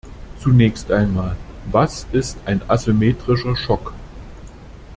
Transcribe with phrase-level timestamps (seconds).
[0.39, 1.37] Zunächst einmal,
[1.71, 3.93] was ist ein asymmetrischer Schock?